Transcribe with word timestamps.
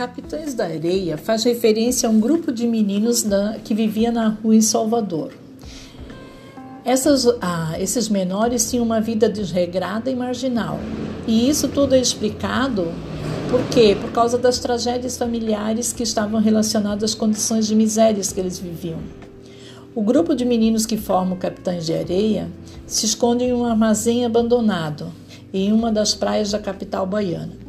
Capitães 0.00 0.54
da 0.54 0.64
Areia 0.64 1.18
faz 1.18 1.44
referência 1.44 2.08
a 2.08 2.10
um 2.10 2.18
grupo 2.18 2.50
de 2.50 2.66
meninos 2.66 3.22
que 3.62 3.74
vivia 3.74 4.10
na 4.10 4.30
rua 4.30 4.56
em 4.56 4.62
Salvador. 4.62 5.30
Essas, 6.86 7.26
ah, 7.42 7.78
esses 7.78 8.08
menores 8.08 8.70
tinham 8.70 8.82
uma 8.82 8.98
vida 8.98 9.28
desregrada 9.28 10.10
e 10.10 10.16
marginal. 10.16 10.80
E 11.26 11.50
isso 11.50 11.68
tudo 11.68 11.94
é 11.94 12.00
explicado 12.00 12.90
por 13.50 13.62
quê? 13.68 13.94
Por 14.00 14.10
causa 14.10 14.38
das 14.38 14.58
tragédias 14.58 15.18
familiares 15.18 15.92
que 15.92 16.02
estavam 16.02 16.40
relacionadas 16.40 17.10
às 17.10 17.14
condições 17.14 17.66
de 17.66 17.74
misérias 17.74 18.32
que 18.32 18.40
eles 18.40 18.58
viviam. 18.58 19.00
O 19.94 20.00
grupo 20.00 20.34
de 20.34 20.46
meninos 20.46 20.86
que 20.86 20.96
formam 20.96 21.36
Capitães 21.36 21.84
de 21.84 21.92
Areia 21.92 22.48
se 22.86 23.04
esconde 23.04 23.44
em 23.44 23.52
um 23.52 23.66
armazém 23.66 24.24
abandonado 24.24 25.12
em 25.52 25.70
uma 25.70 25.92
das 25.92 26.14
praias 26.14 26.52
da 26.52 26.58
capital 26.58 27.04
baiana. 27.04 27.59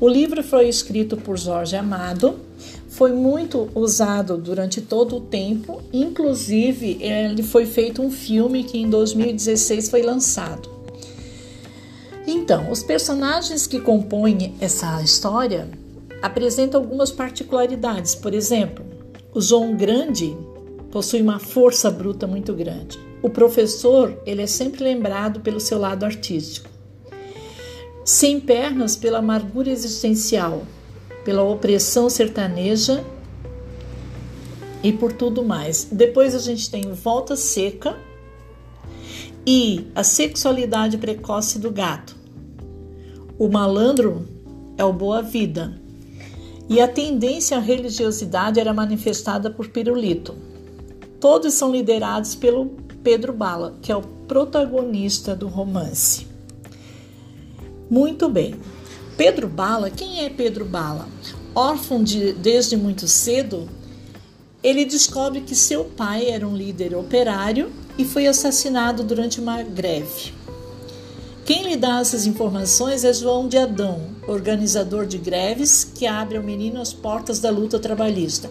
O 0.00 0.08
livro 0.08 0.42
foi 0.42 0.66
escrito 0.66 1.14
por 1.14 1.36
Jorge 1.36 1.76
Amado, 1.76 2.40
foi 2.88 3.12
muito 3.12 3.68
usado 3.74 4.38
durante 4.38 4.80
todo 4.80 5.16
o 5.16 5.20
tempo, 5.20 5.82
inclusive 5.92 6.96
ele 7.02 7.42
foi 7.42 7.66
feito 7.66 8.00
um 8.00 8.10
filme 8.10 8.64
que 8.64 8.78
em 8.78 8.88
2016 8.88 9.90
foi 9.90 10.00
lançado. 10.00 10.70
Então, 12.26 12.70
os 12.70 12.82
personagens 12.82 13.66
que 13.66 13.78
compõem 13.78 14.54
essa 14.58 15.02
história 15.02 15.68
apresentam 16.22 16.80
algumas 16.80 17.12
particularidades. 17.12 18.14
Por 18.14 18.32
exemplo, 18.32 18.82
o 19.34 19.40
João 19.40 19.76
Grande 19.76 20.34
possui 20.90 21.20
uma 21.20 21.38
força 21.38 21.90
bruta 21.90 22.26
muito 22.26 22.54
grande. 22.54 22.98
O 23.22 23.28
professor, 23.28 24.18
ele 24.24 24.40
é 24.40 24.46
sempre 24.46 24.82
lembrado 24.82 25.40
pelo 25.40 25.60
seu 25.60 25.78
lado 25.78 26.04
artístico 26.04 26.69
sem 28.10 28.40
pernas 28.40 28.96
pela 28.96 29.18
amargura 29.18 29.70
existencial, 29.70 30.64
pela 31.24 31.44
opressão 31.44 32.10
sertaneja 32.10 33.04
e 34.82 34.92
por 34.92 35.12
tudo 35.12 35.44
mais. 35.44 35.86
Depois 35.92 36.34
a 36.34 36.40
gente 36.40 36.68
tem 36.68 36.92
Volta 36.92 37.36
Seca 37.36 37.96
e 39.46 39.86
a 39.94 40.02
sexualidade 40.02 40.98
precoce 40.98 41.60
do 41.60 41.70
gato. 41.70 42.16
O 43.38 43.48
malandro 43.48 44.26
é 44.76 44.84
o 44.84 44.92
boa 44.92 45.22
vida. 45.22 45.80
E 46.68 46.80
a 46.80 46.88
tendência 46.88 47.58
à 47.58 47.60
religiosidade 47.60 48.58
era 48.58 48.74
manifestada 48.74 49.50
por 49.50 49.68
Pirulito. 49.68 50.34
Todos 51.20 51.54
são 51.54 51.70
liderados 51.70 52.34
pelo 52.34 52.70
Pedro 53.04 53.32
Bala, 53.32 53.78
que 53.80 53.92
é 53.92 53.96
o 53.96 54.02
protagonista 54.02 55.36
do 55.36 55.46
romance. 55.46 56.29
Muito 57.90 58.28
bem. 58.28 58.54
Pedro 59.16 59.48
Bala, 59.48 59.90
quem 59.90 60.24
é 60.24 60.30
Pedro 60.30 60.64
Bala? 60.64 61.08
Órfão 61.52 62.04
de, 62.04 62.32
desde 62.34 62.76
muito 62.76 63.08
cedo, 63.08 63.68
ele 64.62 64.84
descobre 64.84 65.40
que 65.40 65.56
seu 65.56 65.84
pai 65.84 66.30
era 66.30 66.46
um 66.46 66.56
líder 66.56 66.94
operário 66.94 67.72
e 67.98 68.04
foi 68.04 68.28
assassinado 68.28 69.02
durante 69.02 69.40
uma 69.40 69.60
greve. 69.64 70.32
Quem 71.44 71.64
lhe 71.64 71.76
dá 71.76 71.98
essas 71.98 72.26
informações 72.26 73.02
é 73.02 73.12
João 73.12 73.48
de 73.48 73.58
Adão, 73.58 74.02
organizador 74.28 75.04
de 75.04 75.18
greves 75.18 75.82
que 75.82 76.06
abre 76.06 76.36
ao 76.36 76.44
menino 76.44 76.80
as 76.80 76.92
portas 76.92 77.40
da 77.40 77.50
luta 77.50 77.80
trabalhista. 77.80 78.48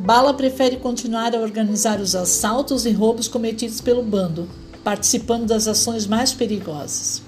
Bala 0.00 0.34
prefere 0.34 0.76
continuar 0.78 1.36
a 1.36 1.40
organizar 1.40 2.00
os 2.00 2.16
assaltos 2.16 2.84
e 2.84 2.90
roubos 2.90 3.28
cometidos 3.28 3.80
pelo 3.80 4.02
bando, 4.02 4.48
participando 4.82 5.46
das 5.46 5.68
ações 5.68 6.04
mais 6.04 6.32
perigosas. 6.32 7.25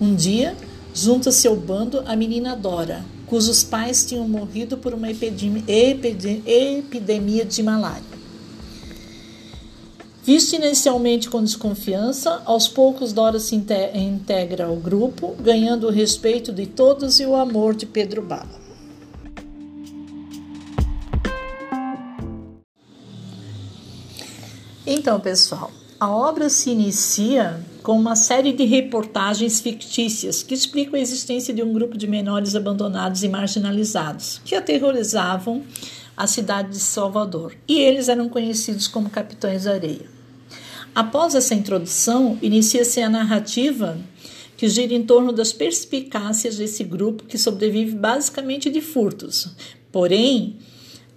Um 0.00 0.14
dia, 0.14 0.56
junta-se 0.94 1.46
ao 1.46 1.54
bando 1.54 2.02
a 2.06 2.16
menina 2.16 2.56
Dora, 2.56 3.04
cujos 3.26 3.62
pais 3.62 4.02
tinham 4.06 4.26
morrido 4.26 4.78
por 4.78 4.94
uma 4.94 5.10
epidemia, 5.10 5.62
de 7.44 7.62
malária. 7.62 8.02
Visto 10.24 10.54
inicialmente 10.54 11.28
com 11.28 11.44
desconfiança, 11.44 12.40
aos 12.46 12.66
poucos 12.66 13.12
Dora 13.12 13.38
se 13.38 13.54
integra 13.54 14.64
ao 14.64 14.76
grupo, 14.76 15.36
ganhando 15.38 15.86
o 15.86 15.90
respeito 15.90 16.50
de 16.50 16.66
todos 16.66 17.20
e 17.20 17.26
o 17.26 17.36
amor 17.36 17.74
de 17.74 17.84
Pedro 17.84 18.22
Bala. 18.22 18.58
Então, 24.86 25.20
pessoal, 25.20 25.70
a 26.00 26.10
obra 26.10 26.48
se 26.48 26.70
inicia 26.70 27.62
com 27.82 27.92
uma 27.92 28.16
série 28.16 28.54
de 28.54 28.64
reportagens 28.64 29.60
fictícias 29.60 30.42
que 30.42 30.54
explicam 30.54 30.98
a 30.98 31.02
existência 31.02 31.52
de 31.52 31.62
um 31.62 31.74
grupo 31.74 31.98
de 31.98 32.06
menores 32.06 32.56
abandonados 32.56 33.22
e 33.22 33.28
marginalizados 33.28 34.40
que 34.42 34.54
aterrorizavam 34.54 35.62
a 36.16 36.26
cidade 36.26 36.70
de 36.70 36.80
Salvador, 36.80 37.54
e 37.68 37.78
eles 37.78 38.08
eram 38.08 38.28
conhecidos 38.28 38.88
como 38.88 39.10
Capitães 39.10 39.64
da 39.64 39.72
Areia. 39.72 40.06
Após 40.94 41.34
essa 41.34 41.54
introdução, 41.54 42.38
inicia-se 42.42 43.00
a 43.02 43.08
narrativa 43.08 43.98
que 44.56 44.68
gira 44.68 44.94
em 44.94 45.02
torno 45.02 45.32
das 45.32 45.52
perspicácias 45.52 46.56
desse 46.56 46.82
grupo 46.82 47.24
que 47.24 47.38
sobrevive 47.38 47.94
basicamente 47.94 48.68
de 48.68 48.80
furtos. 48.80 49.54
Porém, 49.92 50.56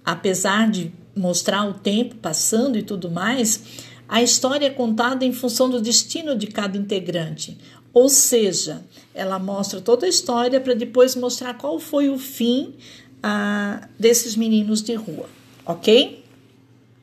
apesar 0.04 0.70
de 0.70 0.92
mostrar 1.14 1.68
o 1.68 1.74
tempo 1.74 2.16
passando 2.16 2.78
e 2.78 2.82
tudo 2.82 3.10
mais, 3.10 3.62
a 4.08 4.22
história 4.22 4.66
é 4.66 4.70
contada 4.70 5.24
em 5.24 5.32
função 5.32 5.68
do 5.68 5.80
destino 5.80 6.36
de 6.36 6.46
cada 6.46 6.76
integrante, 6.76 7.56
ou 7.92 8.08
seja, 8.08 8.84
ela 9.14 9.38
mostra 9.38 9.80
toda 9.80 10.06
a 10.06 10.08
história 10.08 10.60
para 10.60 10.74
depois 10.74 11.14
mostrar 11.14 11.54
qual 11.54 11.78
foi 11.78 12.08
o 12.08 12.18
fim 12.18 12.74
ah, 13.22 13.88
desses 13.98 14.34
meninos 14.34 14.82
de 14.82 14.94
rua, 14.94 15.28
ok? 15.64 16.23